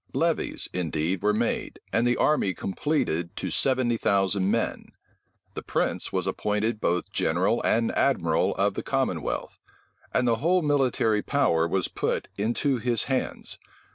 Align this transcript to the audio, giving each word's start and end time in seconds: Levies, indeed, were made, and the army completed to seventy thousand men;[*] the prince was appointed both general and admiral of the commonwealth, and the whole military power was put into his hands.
Levies, 0.15 0.67
indeed, 0.73 1.21
were 1.21 1.31
made, 1.31 1.79
and 1.93 2.07
the 2.07 2.17
army 2.17 2.55
completed 2.55 3.35
to 3.35 3.51
seventy 3.51 3.97
thousand 3.97 4.49
men;[*] 4.49 4.93
the 5.53 5.61
prince 5.61 6.11
was 6.11 6.25
appointed 6.25 6.81
both 6.81 7.11
general 7.11 7.61
and 7.61 7.91
admiral 7.91 8.55
of 8.55 8.73
the 8.73 8.81
commonwealth, 8.81 9.59
and 10.11 10.27
the 10.27 10.37
whole 10.37 10.63
military 10.63 11.21
power 11.21 11.67
was 11.67 11.87
put 11.87 12.29
into 12.35 12.77
his 12.77 13.03
hands. 13.03 13.59